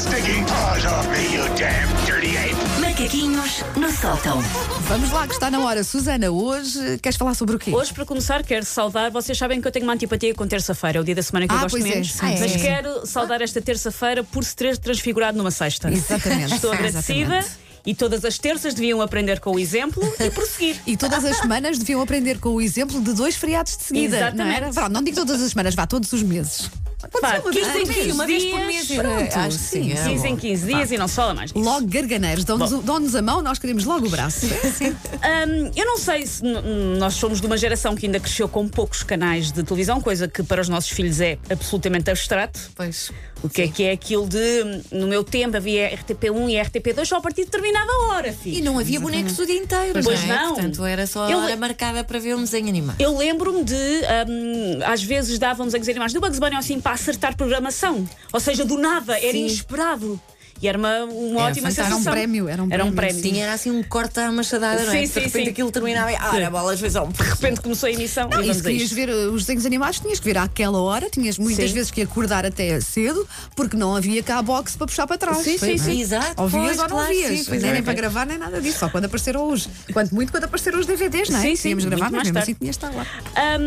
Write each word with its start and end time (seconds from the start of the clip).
stinking 0.00 0.44
paws 0.46 0.84
off 0.86 1.06
me, 1.08 1.34
you 1.34 1.42
damn 1.56 1.88
dirty 2.06 2.36
ape! 2.36 2.54
Macaquinhos 2.80 3.62
no 3.76 3.90
sótão. 3.92 4.40
Vamos 4.88 5.10
lá, 5.12 5.26
que 5.26 5.34
está 5.34 5.50
na 5.50 5.60
hora. 5.60 5.84
Susana, 5.84 6.30
hoje 6.30 6.98
queres 7.02 7.16
falar 7.18 7.34
sobre 7.34 7.56
o 7.56 7.58
quê? 7.58 7.70
Hoje, 7.70 7.92
para 7.92 8.04
começar, 8.06 8.42
quero 8.42 8.64
saudar. 8.64 9.10
Vocês 9.10 9.36
sabem 9.36 9.60
que 9.60 9.68
eu 9.68 9.72
tenho 9.72 9.84
uma 9.84 9.92
antipatia 9.92 10.34
com 10.34 10.46
terça-feira, 10.46 10.98
é 10.98 11.00
o 11.00 11.04
dia 11.04 11.14
da 11.14 11.22
semana 11.22 11.46
que 11.46 11.52
eu 11.52 11.58
Ah, 11.58 11.62
gosto 11.62 11.78
pois 11.78 11.84
é. 11.84 11.88
menos. 11.88 12.16
Ah, 12.20 12.30
é. 12.32 12.40
Mas 12.40 12.56
quero 12.56 13.06
saudar 13.06 13.42
esta 13.42 13.60
terça-feira 13.60 14.24
por 14.24 14.44
se 14.44 14.56
ter 14.56 14.76
transfigurado 14.78 15.36
numa 15.36 15.50
sexta. 15.50 15.90
Exatamente. 15.90 16.54
Estou 16.54 16.72
agradecida 16.72 17.38
Exatamente. 17.38 17.50
e 17.86 17.94
todas 17.94 18.24
as 18.24 18.38
terças 18.38 18.74
deviam 18.74 19.00
aprender 19.02 19.38
com 19.40 19.52
o 19.54 19.58
exemplo 19.58 20.02
e 20.18 20.30
prosseguir. 20.30 20.76
E 20.86 20.96
todas 20.96 21.24
as 21.24 21.36
semanas 21.36 21.78
deviam 21.78 22.00
aprender 22.00 22.38
com 22.38 22.50
o 22.50 22.60
exemplo 22.60 23.00
de 23.00 23.12
dois 23.12 23.36
feriados 23.36 23.76
de 23.76 23.84
seguida. 23.84 24.16
Exatamente. 24.16 24.48
Não, 24.48 24.56
era? 24.56 24.72
Vá, 24.72 24.88
não 24.88 25.02
digo 25.02 25.16
todas 25.16 25.40
as 25.42 25.50
semanas, 25.50 25.74
vá 25.74 25.86
todos 25.86 26.12
os 26.12 26.22
meses. 26.22 26.70
Pá, 27.20 27.38
uma 27.38 27.50
15 27.50 27.52
vez 27.52 27.66
em 27.68 27.72
por 27.72 27.94
15 27.94 27.98
mês, 28.02 28.14
uma 28.14 28.26
vez 28.26 28.44
por 28.44 28.56
dias, 28.58 28.66
mês. 28.66 28.86
Pronto, 29.00 29.20
era- 29.32 29.40
acho 29.46 29.58
que 29.58 29.64
sim. 29.64 29.82
sim, 29.82 29.92
era 29.92 30.08
15 30.08 30.22
bom. 30.22 30.26
em 30.28 30.36
15 30.36 30.66
dias 30.66 30.90
e 30.92 30.98
não 30.98 31.08
se 31.08 31.14
fala 31.14 31.34
mais 31.34 31.52
disso. 31.52 31.64
Logo 31.64 31.86
garganeiros, 31.86 32.44
dão-nos 32.44 32.72
o- 32.72 32.82
dão-nos 32.82 33.14
a 33.14 33.22
mão, 33.22 33.40
nós 33.42 33.58
queremos 33.58 33.84
logo 33.84 34.06
o 34.06 34.10
braço. 34.10 34.46
Hum, 35.20 35.70
eu 35.76 35.84
não 35.86 35.98
sei 35.98 36.26
se 36.26 36.42
n- 36.42 36.58
n- 36.58 36.98
nós 36.98 37.14
somos 37.14 37.40
de 37.40 37.46
uma 37.46 37.56
geração 37.56 37.94
que 37.94 38.06
ainda 38.06 38.18
cresceu 38.18 38.48
com 38.48 38.66
poucos 38.68 39.02
canais 39.02 39.52
de 39.52 39.62
televisão, 39.62 40.00
coisa 40.00 40.26
que 40.28 40.42
para 40.42 40.60
os 40.60 40.68
nossos 40.68 40.90
filhos 40.90 41.20
é 41.20 41.38
absolutamente 41.50 42.10
abstrato. 42.10 42.58
Pois. 42.74 43.10
O 43.42 43.48
que 43.48 43.62
é 43.62 43.68
que 43.68 43.82
é 43.84 43.92
aquilo 43.92 44.28
de. 44.28 44.38
No 44.92 45.06
meu 45.06 45.24
tempo 45.24 45.56
havia 45.56 45.90
RTP1 45.96 46.50
e 46.50 46.54
RTP2 46.56 47.04
só 47.06 47.16
a 47.16 47.20
partir 47.20 47.40
de 47.44 47.46
determinada 47.50 47.90
hora, 48.08 48.32
filho. 48.32 48.58
E 48.58 48.60
não 48.60 48.78
havia 48.78 49.00
bonecos 49.00 49.38
o 49.38 49.46
dia 49.46 49.56
inteiro, 49.56 50.00
Pois 50.02 50.04
não 50.04 50.12
é? 50.34 50.38
não. 50.42 50.54
Portanto, 50.54 50.84
era 50.84 51.06
só 51.06 51.24
a 51.26 51.30
Eu- 51.30 51.38
hora 51.38 51.56
marcada 51.56 52.04
para 52.04 52.18
ver 52.18 52.34
um 52.36 52.40
desenho 52.44 52.68
animado. 52.68 52.96
Eu 53.00 53.16
lembro-me 53.16 53.64
de, 53.64 53.74
hum, 53.74 54.80
às 54.84 55.02
vezes 55.02 55.38
davam 55.38 55.66
desenhos 55.66 55.88
animados 55.88 56.12
do 56.12 56.20
Bugs 56.20 56.38
Bunny 56.38 56.56
assim 56.56 56.80
para 56.80 56.92
acertar 56.92 57.36
programação. 57.36 58.08
Ou 58.32 58.40
seja, 58.40 58.64
do 58.64 58.76
nada, 58.76 59.18
era 59.18 59.32
Sim. 59.32 59.40
inesperado. 59.46 60.20
E 60.62 60.68
era 60.68 60.76
uma, 60.76 61.04
uma 61.04 61.40
Era 61.40 61.50
ótima 61.50 61.70
sensação. 61.70 61.86
Era 61.86 61.96
um 61.96 62.04
prémio, 62.04 62.48
era 62.48 62.62
um 62.62 62.68
Era 62.70 62.84
um 62.84 62.92
prémio, 62.92 63.14
prémio. 63.14 63.22
Tinha 63.22 63.44
era 63.44 63.54
assim 63.54 63.70
um 63.70 63.82
corte 63.82 64.20
à 64.20 64.30
machadada, 64.30 64.84
não 64.84 64.92
é? 64.92 64.96
Sim, 64.96 65.02
de 65.02 65.08
sim, 65.08 65.20
repente 65.20 65.44
sim. 65.44 65.50
aquilo 65.50 65.72
terminava 65.72 66.12
e. 66.12 66.16
Ah, 66.16 66.36
era 66.36 66.50
bolas, 66.50 66.78
vezes 66.78 67.00
De 67.00 67.22
repente 67.22 67.60
começou 67.62 67.86
a 67.86 67.92
emissão 67.92 68.28
Não, 68.28 68.42
e 68.42 68.52
se 68.52 68.60
a 68.60 68.64
querias 68.64 68.92
ver 68.92 69.08
uh, 69.08 69.32
os 69.32 69.42
desenhos 69.42 69.64
animados, 69.64 70.00
tinhas 70.00 70.20
que 70.20 70.24
ver 70.26 70.36
àquela 70.36 70.80
hora, 70.80 71.08
tinhas 71.08 71.38
muitas 71.38 71.70
Sim. 71.70 71.74
vezes 71.74 71.90
que 71.90 72.02
acordar 72.02 72.44
até 72.44 72.78
cedo, 72.80 73.26
porque 73.56 73.76
não 73.76 73.96
havia 73.96 74.22
cá 74.22 74.42
box 74.42 74.76
para 74.76 74.86
puxar 74.86 75.06
para 75.06 75.16
trás. 75.16 75.38
Sim, 75.38 75.56
sim, 75.56 75.72
é? 75.72 75.78
sim. 75.78 76.00
Exato. 76.00 76.42
Ouvias 76.42 76.64
pois, 76.64 76.78
ou 76.78 76.88
não 76.88 76.96
claro, 76.96 77.10
ouvias? 77.10 77.38
sim, 77.38 77.44
pois 77.46 77.62
nem, 77.62 77.70
é. 77.70 77.74
nem 77.74 77.82
para 77.82 77.94
gravar, 77.94 78.26
nem 78.26 78.36
nada 78.36 78.60
disso. 78.60 78.80
Só 78.80 78.90
quando 78.90 79.06
apareceram 79.06 79.48
os. 79.50 79.66
Quanto 79.92 80.14
muito 80.14 80.30
quando 80.30 80.44
apareceram 80.44 80.78
os 80.78 80.86
DVDs, 80.86 81.30
não 81.30 81.38
é? 81.38 81.42
Sim, 81.42 81.56
sim, 81.56 81.62
Tínhamos 81.62 81.84
gravar, 81.86 82.04
mas 82.04 82.12
mais 82.12 82.22
mesmo 82.24 82.34
tarde. 82.34 82.50
assim 82.50 82.58
tinha 82.58 82.70
estar 82.70 82.92
lá. 82.94 83.06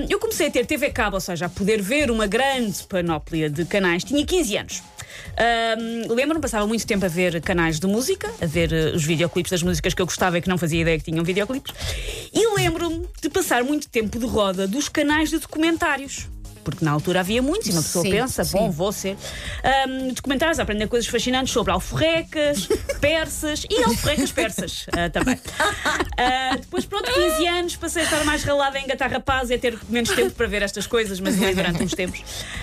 Eu 0.07 0.19
comecei 0.19 0.47
a 0.47 0.51
ter 0.51 0.65
TV 0.65 0.91
cabo, 0.91 1.15
ou 1.15 1.21
seja, 1.21 1.47
a 1.47 1.49
poder 1.49 1.81
ver 1.81 2.11
uma 2.11 2.27
grande 2.27 2.83
panóplia 2.83 3.49
de 3.49 3.65
canais. 3.65 4.03
Tinha 4.03 4.23
15 4.23 4.57
anos. 4.57 4.83
Hum, 5.79 6.13
Lembro-me, 6.13 6.41
passava 6.41 6.65
muito 6.67 6.85
tempo 6.85 7.05
a 7.05 7.07
ver 7.07 7.41
canais 7.41 7.79
de 7.79 7.87
música, 7.87 8.31
a 8.41 8.45
ver 8.45 8.71
eh, 8.71 8.91
os 8.95 9.03
videoclipes 9.03 9.51
das 9.51 9.63
músicas 9.63 9.93
que 9.93 10.01
eu 10.01 10.05
gostava 10.05 10.37
e 10.37 10.41
que 10.41 10.49
não 10.49 10.57
fazia 10.57 10.81
ideia 10.81 10.97
que 10.97 11.05
tinham 11.05 11.23
videoclipes. 11.23 11.73
E 12.33 12.55
lembro-me 12.55 13.07
de 13.21 13.29
passar 13.29 13.63
muito 13.63 13.89
tempo 13.89 14.19
de 14.19 14.25
roda 14.25 14.67
dos 14.67 14.89
canais 14.89 15.29
de 15.29 15.39
documentários. 15.39 16.27
Porque 16.63 16.83
na 16.83 16.91
altura 16.91 17.19
havia 17.19 17.41
muitos 17.41 17.67
e 17.67 17.71
uma 17.71 17.81
pessoa 17.81 18.03
Sim, 18.03 18.11
pensa, 18.11 18.43
sim. 18.43 18.57
bom, 18.57 18.71
vou 18.71 18.91
ser. 18.91 19.17
Hum, 19.87 20.13
documentários, 20.13 20.59
aprender 20.59 20.87
coisas 20.87 21.09
fascinantes 21.09 21.53
sobre 21.53 21.71
alforrecas, 21.71 22.67
persas 23.01 23.65
e 23.69 23.83
alforrecas 23.83 24.31
persas 24.31 24.85
ah, 24.91 25.09
também. 25.09 25.39
Ah, 26.17 26.57
depois, 26.59 26.85
pronto, 26.85 27.11
15 27.11 27.47
anos, 27.47 27.75
passei 27.75 28.03
a 28.03 28.05
estar 28.05 28.23
mais 28.25 28.43
ralada 28.43 28.79
em 28.79 28.83
engatar 28.83 29.11
rapaz 29.11 29.49
e 29.49 29.55
a 29.55 29.59
ter 29.59 29.77
menos 29.89 30.09
tempo 30.11 30.31
para 30.31 30.47
ver 30.47 30.61
estas 30.61 30.87
coisas, 30.87 31.19
mas 31.19 31.41
ali 31.41 31.53
durante 31.53 31.83
uns 31.83 31.93
tempos. 31.93 32.21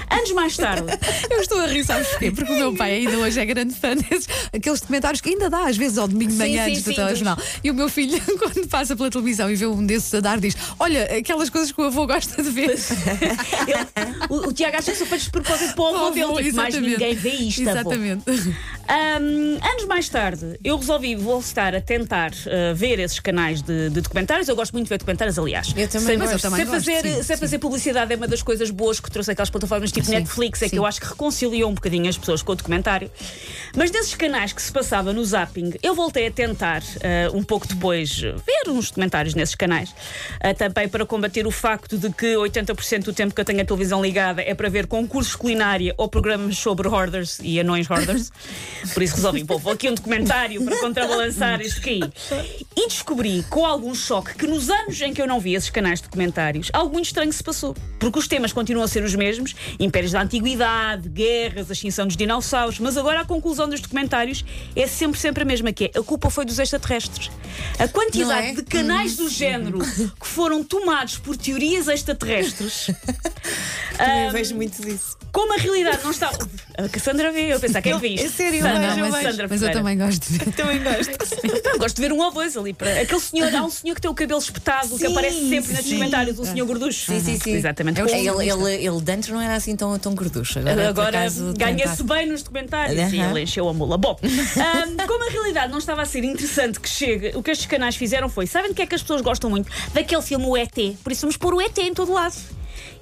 Anos 0.09 0.33
mais 0.33 0.57
tarde, 0.57 0.87
Eu 1.31 1.41
estou 1.41 1.61
a 1.61 1.67
rir, 1.67 1.85
sabes 1.85 2.09
porquê? 2.09 2.31
Porque 2.31 2.53
o 2.53 2.57
meu 2.57 2.75
pai 2.75 2.93
ainda 2.93 3.19
hoje 3.19 3.39
é 3.41 3.45
grande 3.45 3.75
fã 3.75 3.95
desses 3.95 4.29
aqueles 4.53 4.81
documentários 4.81 5.21
que 5.21 5.29
ainda 5.31 5.49
dá, 5.49 5.67
às 5.67 5.77
vezes, 5.77 5.99
ao 5.99 6.09
domingo 6.09 6.33
de 6.33 6.39
manhã 6.39 6.65
sim, 6.65 6.71
antes 6.71 6.83
do 6.83 6.95
telejornal. 6.95 7.39
E 7.63 7.71
o 7.71 7.75
meu 7.75 7.89
filho, 7.89 8.21
quando 8.39 8.67
passa 8.69 8.97
pela 8.97 9.11
televisão 9.11 9.51
e 9.51 9.57
vê 9.57 9.67
um 9.67 9.85
desses 9.85 10.13
a 10.15 10.21
dar, 10.21 10.41
diz: 10.41 10.57
Olha, 10.79 11.05
aquelas 11.17 11.51
coisas 11.51 11.73
que 11.73 11.81
o 11.81 11.85
avô 11.85 12.07
gosta 12.07 12.43
de 12.43 12.51
ver. 12.51 12.71
ele- 13.67 13.90
o, 14.29 14.49
o 14.49 14.53
Tiago 14.53 14.77
acha 14.77 14.93
que 14.93 14.99
são 14.99 15.07
feitos 15.07 15.27
de 15.27 15.31
propósito 15.33 15.75
para 15.75 15.83
o 15.83 15.87
avô 15.89 16.11
dele, 16.11 16.27
tipo, 16.45 16.57
mais 16.57 16.75
Exatamente. 16.75 16.91
ninguém 16.93 17.15
vê 17.15 17.31
isto, 17.31 17.69
avô. 17.69 17.91
Ahm, 18.91 19.59
anos 19.63 19.85
mais 19.87 20.09
tarde, 20.09 20.59
eu 20.65 20.77
resolvi 20.77 21.15
voltar 21.15 21.77
a 21.77 21.81
tentar 21.81 22.33
ah, 22.49 22.75
ver 22.75 22.99
esses 22.99 23.21
canais 23.21 23.63
de, 23.63 23.89
de 23.89 24.01
documentários. 24.01 24.49
Eu 24.49 24.57
gosto 24.57 24.73
muito 24.73 24.87
de 24.87 24.89
ver 24.89 24.99
documentários, 24.99 25.39
aliás. 25.39 25.69
Eu 25.77 25.87
também 25.87 26.07
Sei- 26.07 26.17
Mas 26.17 26.33
eu 26.33 26.41
também 26.41 26.67
gosto, 26.67 26.85
fazer, 26.85 27.23
sim, 27.23 27.37
fazer 27.37 27.59
publicidade 27.59 28.13
é 28.13 28.17
uma 28.17 28.27
das 28.27 28.43
coisas 28.43 28.69
boas 28.71 28.99
que 28.99 29.09
trouxe 29.09 29.31
aquelas 29.31 29.49
plataformas 29.49 29.93
tipo 29.93 30.07
Sim, 30.07 30.15
Netflix, 30.17 30.63
é 30.63 30.69
que 30.69 30.77
eu 30.77 30.85
acho 30.85 31.01
que 31.01 31.07
reconciliou 31.07 31.71
um 31.71 31.75
bocadinho 31.75 32.09
as 32.09 32.19
pessoas 32.19 32.43
com 32.43 32.51
o 32.51 32.57
documentário. 32.57 33.09
Mas 33.77 33.93
desses 33.93 34.17
canais 34.17 34.53
que 34.53 34.61
se 34.61 34.73
passava 34.73 35.13
no 35.13 35.25
zapping, 35.25 35.75
eu 35.85 35.95
voltei 35.95 36.27
a 36.27 36.31
tentar, 36.33 36.83
ah, 36.97 37.31
um 37.33 37.45
pouco 37.45 37.69
depois, 37.69 38.19
ver 38.19 38.69
uns 38.71 38.89
documentários 38.89 39.37
nesses 39.37 39.55
canais. 39.55 39.95
Ah, 40.41 40.53
também 40.53 40.89
para 40.89 41.07
combater 41.07 41.47
o 41.47 41.53
facto 41.53 41.97
de 41.97 42.11
que 42.11 42.35
80% 42.35 43.05
do 43.05 43.13
tempo 43.13 43.33
que 43.33 43.41
eu 43.41 43.45
tenho 43.45 43.61
a 43.61 43.65
televisão 43.65 44.03
ligada 44.03 44.43
é 44.43 44.53
para 44.53 44.69
ver 44.69 44.89
concursos 44.89 45.31
de 45.33 45.39
culinária 45.39 45.95
ou 45.97 46.09
programas 46.09 46.59
sobre 46.59 46.89
hoarders 46.89 47.39
e 47.41 47.61
anões 47.61 47.89
hoarders. 47.89 48.33
Por 48.93 49.03
isso 49.03 49.17
resolvi, 49.17 49.45
pô, 49.45 49.59
vou 49.59 49.73
aqui 49.73 49.89
um 49.89 49.95
documentário 49.95 50.65
para 50.65 50.79
contrabalançar 50.79 51.61
isto 51.61 51.79
aqui. 51.79 52.01
E 52.77 52.89
descobri, 52.89 53.45
com 53.49 53.65
algum 53.65 53.95
choque, 53.95 54.35
que 54.35 54.47
nos 54.47 54.71
anos 54.71 55.01
em 55.01 55.13
que 55.13 55.21
eu 55.21 55.27
não 55.27 55.41
vi 55.41 55.55
esses 55.55 55.71
canais 55.71 56.01
de 56.01 56.05
documentários, 56.05 56.71
algo 56.73 56.93
muito 56.93 57.07
estranho 57.07 57.33
se 57.33 57.43
passou. 57.43 57.75
Porque 57.99 58.19
os 58.19 58.27
temas 58.27 58.53
continuam 58.53 58.85
a 58.85 58.89
ser 58.89 59.03
os 59.03 59.15
mesmos: 59.15 59.55
impérios 59.79 60.13
da 60.13 60.23
antiguidade, 60.23 61.09
guerras, 61.09 61.71
a 61.71 61.73
extinção 61.73 62.07
dos 62.07 62.17
dinossauros, 62.17 62.79
mas 62.79 62.97
agora 62.97 63.21
a 63.21 63.25
conclusão 63.25 63.69
dos 63.69 63.81
documentários 63.81 64.45
é 64.75 64.87
sempre, 64.87 65.19
sempre 65.19 65.43
a 65.43 65.47
mesma, 65.47 65.73
que 65.73 65.91
é 65.95 65.99
a 65.99 66.03
culpa 66.03 66.31
foi 66.31 66.45
dos 66.45 66.59
extraterrestres. 66.59 67.31
A 67.79 67.89
quantidade 67.89 68.49
é? 68.49 68.53
de 68.55 68.63
canais 68.63 69.17
do 69.17 69.29
género 69.29 69.79
que 69.81 70.27
foram 70.27 70.65
tomados 70.65 71.19
por 71.19 71.37
teorias 71.37 71.89
extraterrestres. 71.89 72.91
Também 74.05 74.31
vejo 74.31 74.55
muito 74.55 74.83
disso. 74.83 75.17
Como 75.33 75.53
a 75.53 75.57
realidade 75.57 76.03
não 76.03 76.11
está. 76.11 76.31
A 76.77 76.89
Cassandra 76.89 77.31
vê, 77.31 77.53
eu 77.55 77.61
pensar, 77.61 77.81
quem 77.83 77.97
vê 77.99 78.09
isto? 78.09 78.27
É 78.27 78.29
sério, 78.31 78.63
Sandra, 78.63 78.95
vejo, 78.95 79.11
mas. 79.11 79.23
Sandra 79.23 79.47
Mas 79.49 79.63
eu 79.63 79.73
também 79.73 79.99
gosto 79.99 80.33
de 80.33 80.39
ver. 80.39 80.53
Também 80.53 80.83
gosto. 80.83 81.11
Eu 81.73 81.79
gosto 81.79 81.97
de 81.97 82.03
ver 82.03 82.13
um 82.13 82.19
ou 82.19 82.33
dois 82.33 82.57
ali. 82.57 82.73
Para... 82.73 83.01
Aquele 83.03 83.21
senhor, 83.21 83.55
há 83.55 83.63
um 83.63 83.71
senhor 83.71 83.95
que 83.95 84.01
tem 84.01 84.11
o 84.11 84.15
cabelo 84.15 84.41
espetado, 84.41 84.89
que 84.89 84.99
Sim, 84.99 85.13
aparece 85.13 85.49
sempre 85.49 85.73
nos 85.73 85.85
sim. 85.85 85.95
comentários, 85.95 86.39
o 86.39 86.45
senhor 86.45 86.67
gorducho. 86.67 87.13
Sim, 87.13 87.21
sim, 87.21 87.39
sim. 87.39 87.53
Exatamente. 87.55 88.01
É, 88.01 88.19
ele, 88.19 88.49
ele, 88.51 88.85
ele 88.87 89.01
de 89.01 89.13
antes 89.13 89.29
não 89.29 89.41
era 89.41 89.55
assim 89.55 89.77
tão, 89.77 89.97
tão 89.99 90.15
gorducho. 90.15 90.59
Agora, 90.59 90.89
Agora 90.89 91.19
ganha-se 91.57 91.97
tenta- 91.99 92.15
bem 92.15 92.27
nos 92.27 92.43
documentários 92.43 93.13
e 93.13 93.19
Aham. 93.21 93.31
ele 93.31 93.43
encheu 93.43 93.69
a 93.69 93.73
mula. 93.73 93.97
Bom, 93.97 94.19
ahm, 94.23 95.07
como 95.07 95.29
a 95.29 95.31
realidade 95.31 95.71
não 95.71 95.79
estava 95.79 96.03
a 96.03 96.07
ser 96.07 96.25
interessante 96.25 96.81
que 96.81 96.89
chegue, 96.89 97.33
o 97.37 97.43
que 97.43 97.51
estes 97.51 97.67
canais 97.67 97.95
fizeram 97.95 98.29
foi: 98.29 98.47
sabem 98.47 98.71
do 98.71 98.75
que 98.75 98.83
é 98.83 98.87
que 98.87 98.95
as 98.95 99.03
pessoas 99.03 99.21
gostam 99.21 99.49
muito? 99.51 99.71
Daquele 99.93 100.23
filme 100.23 100.47
O 100.47 100.57
ET. 100.57 100.75
Por 101.05 101.13
isso 101.13 101.21
vamos 101.23 101.37
pôr 101.37 101.55
o 101.55 101.61
ET 101.61 101.77
em 101.79 101.95
todo 101.95 102.13
lado. 102.13 102.35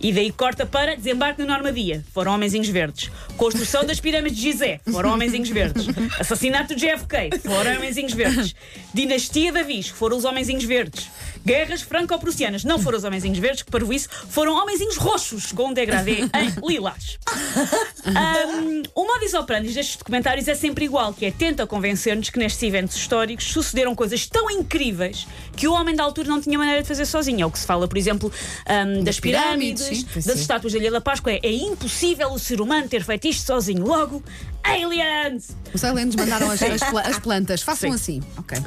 E 0.00 0.12
daí 0.12 0.30
corta 0.30 0.64
para 0.64 0.96
desembarque 0.96 1.42
na 1.42 1.54
Normandia. 1.54 2.04
Foram 2.12 2.34
homenzinhos 2.34 2.68
verdes. 2.68 3.10
Construção 3.36 3.84
das 3.84 3.98
pirâmides 4.00 4.38
de 4.38 4.52
Gizé. 4.52 4.80
Foram 4.90 5.12
homenzinhos 5.12 5.48
verdes. 5.48 5.86
Assassinato 6.18 6.74
de 6.74 6.86
JFK. 6.86 7.40
Foram 7.42 7.76
homenzinhos 7.76 8.12
verdes. 8.12 8.54
Dinastia 8.94 9.52
da 9.52 9.62
Viz. 9.62 9.88
Foram 9.88 10.16
os 10.16 10.24
homenzinhos 10.24 10.64
verdes. 10.64 11.08
Guerras 11.44 11.82
franco-prussianas. 11.82 12.64
Não 12.64 12.78
foram 12.78 12.98
os 12.98 13.04
homenzinhos 13.04 13.38
verdes, 13.38 13.62
que 13.62 13.70
para 13.70 13.84
isso 13.94 14.08
foram 14.28 14.54
homenzinhos 14.54 14.96
roxos 14.96 15.52
com 15.52 15.68
um 15.68 15.72
degradê 15.72 16.20
em 16.22 16.68
lilás. 16.68 17.18
Um, 18.08 18.82
modus 19.18 19.34
operandi 19.34 19.72
destes 19.72 19.96
documentários 19.96 20.46
é 20.46 20.54
sempre 20.54 20.84
igual, 20.84 21.12
que 21.12 21.26
é 21.26 21.30
tenta 21.30 21.66
convencer-nos 21.66 22.30
que 22.30 22.38
nestes 22.38 22.62
eventos 22.62 22.96
históricos 22.96 23.46
sucederam 23.46 23.94
coisas 23.94 24.26
tão 24.26 24.48
incríveis 24.48 25.26
que 25.56 25.66
o 25.66 25.72
homem 25.72 25.94
da 25.94 26.04
altura 26.04 26.28
não 26.28 26.40
tinha 26.40 26.56
maneira 26.56 26.82
de 26.82 26.88
fazer 26.88 27.04
sozinho. 27.04 27.42
É 27.42 27.46
o 27.46 27.50
que 27.50 27.58
se 27.58 27.66
fala, 27.66 27.88
por 27.88 27.98
exemplo, 27.98 28.32
um, 28.68 29.02
das 29.02 29.18
pirâmides, 29.18 29.82
sim. 29.82 30.06
das 30.14 30.24
Sim. 30.24 30.40
estátuas 30.40 30.72
da 30.72 30.78
Ilha 30.78 30.90
da 30.90 31.00
Páscoa. 31.00 31.32
É, 31.32 31.40
é 31.42 31.52
impossível 31.52 32.32
o 32.32 32.38
ser 32.38 32.60
humano 32.60 32.88
ter 32.88 33.02
feito 33.02 33.26
isto 33.26 33.44
sozinho. 33.44 33.84
Logo, 33.84 34.22
aliens! 34.68 35.56
Os 35.74 35.84
aliens 35.84 36.14
mandaram 36.16 36.50
as, 36.50 36.62
as 36.62 36.82
pla- 36.82 37.02
as 37.02 37.18
plantas. 37.18 37.62
Façam 37.62 37.92
assim. 37.92 38.22
Ok. 38.36 38.58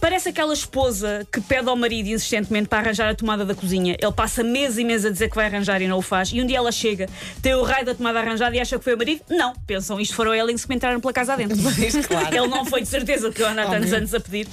Parece 0.00 0.28
aquela 0.28 0.52
esposa 0.52 1.26
que 1.32 1.40
pede 1.40 1.66
ao 1.66 1.74
marido 1.76 2.08
insistentemente 2.10 2.68
para 2.68 2.80
arranjar 2.80 3.08
a 3.08 3.14
tomada 3.14 3.42
da 3.42 3.54
cozinha. 3.54 3.96
Ele 3.98 4.12
passa 4.12 4.42
meses 4.42 4.76
e 4.76 4.84
meses 4.84 5.06
a 5.06 5.10
dizer 5.10 5.30
que 5.30 5.34
vai 5.36 5.46
arranjar 5.46 5.80
e 5.80 5.88
não 5.88 5.96
o 5.96 6.02
faz. 6.02 6.28
E 6.30 6.42
um 6.42 6.46
dia 6.46 6.58
ela 6.58 6.70
chega, 6.70 7.08
tem 7.40 7.54
o 7.54 7.62
raio 7.62 7.86
da 7.86 7.94
tomada 7.94 8.20
arranjada 8.20 8.54
e 8.54 8.60
acha 8.60 8.76
que 8.76 8.84
foi 8.84 8.92
o 8.94 8.98
marido. 8.98 9.22
Não, 9.30 9.54
pensam, 9.66 9.98
isto 9.98 10.14
foram 10.14 10.32
aliens 10.32 10.66
que 10.66 10.74
entraram 10.74 11.00
pela 11.00 11.12
casa 11.12 11.32
adentro. 11.32 11.56
Ele 12.36 12.46
não 12.48 12.66
foi 12.66 12.82
de 12.82 12.88
certeza 12.88 13.30
que 13.32 13.40
eu 13.40 13.48
ando 13.48 13.62
há 13.62 13.66
tantos 13.66 13.94
anos 13.94 14.12
a 14.12 14.20
pedir. 14.20 14.46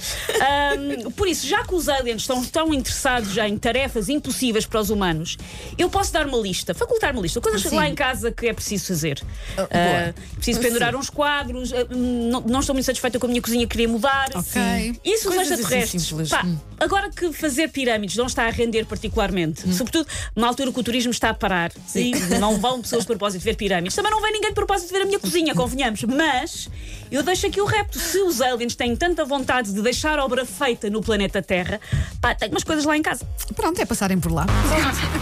Por 1.16 1.28
isso, 1.28 1.46
já 1.46 1.62
que 1.64 1.74
os 1.74 1.86
aliens 1.86 2.22
estão 2.22 2.42
tão 2.46 2.72
interessados 2.72 3.32
já 3.34 3.46
em 3.46 3.58
tarefas 3.58 4.08
impossíveis 4.08 4.64
para 4.64 4.80
os 4.80 4.88
humanos, 4.88 5.36
eu 5.76 5.90
posso 5.90 6.14
dar 6.14 6.26
uma 6.26 6.38
lista, 6.38 6.72
facultar 6.72 7.12
uma 7.12 7.20
lista, 7.20 7.42
coisas 7.42 7.60
Sim. 7.60 7.76
lá 7.76 7.86
em 7.86 7.94
casa 7.94 8.32
que 8.32 8.46
é 8.46 8.54
preciso 8.54 8.86
fazer. 8.86 9.20
Boa. 9.92 10.10
Uh, 10.10 10.34
preciso 10.36 10.60
pendurar 10.60 10.94
uns 10.96 11.10
quadros, 11.10 11.72
uh, 11.72 11.86
não, 11.90 12.40
não 12.40 12.60
estou 12.60 12.74
muito 12.74 12.84
satisfeita 12.86 13.18
com 13.18 13.26
a 13.26 13.28
minha 13.28 13.42
cozinha, 13.42 13.66
queria 13.66 13.88
mudar. 13.88 14.28
Ok. 14.34 15.00
E 15.04 15.18
se 15.18 15.28
os 15.28 15.36
assim 15.36 15.52
extraterrestres. 15.54 16.02
simples. 16.02 16.28
Pá, 16.28 16.42
Hum. 16.44 16.58
agora 16.80 17.10
que 17.10 17.32
fazer 17.32 17.68
pirâmides 17.68 18.16
não 18.16 18.26
está 18.26 18.46
a 18.46 18.50
render 18.50 18.84
particularmente, 18.86 19.72
sobretudo 19.74 20.06
na 20.34 20.46
altura 20.48 20.72
que 20.72 20.80
o 20.80 20.82
turismo 20.82 21.10
está 21.12 21.30
a 21.30 21.34
parar 21.34 21.70
e 21.94 22.12
não 22.40 22.58
vão 22.58 22.80
pessoas 22.82 23.02
de 23.02 23.06
propósito 23.06 23.42
ver 23.42 23.56
pirâmides, 23.56 23.94
também 23.94 24.10
não 24.10 24.20
vem 24.20 24.32
ninguém 24.32 24.50
de 24.50 24.54
propósito 24.54 24.92
ver 24.92 25.02
a 25.02 25.04
minha 25.06 25.18
cozinha, 25.18 25.54
convenhamos. 25.54 26.02
Mas 26.04 26.68
eu 27.10 27.22
deixo 27.22 27.46
aqui 27.46 27.60
o 27.60 27.64
repto. 27.64 27.98
Se 27.98 28.18
os 28.22 28.40
aliens 28.40 28.74
têm 28.74 28.96
tanta 28.96 29.24
vontade 29.24 29.72
de 29.72 29.80
deixar 29.82 30.18
obra 30.18 30.44
feita 30.44 30.90
no 30.90 31.00
planeta 31.02 31.40
Terra, 31.42 31.80
pá, 32.20 32.34
tenho 32.34 32.50
umas 32.52 32.64
coisas 32.64 32.84
lá 32.84 32.96
em 32.96 33.02
casa. 33.02 33.26
Pronto, 33.54 33.80
é 33.80 33.84
passarem 33.86 34.18
por 34.18 34.32
lá. 34.32 34.46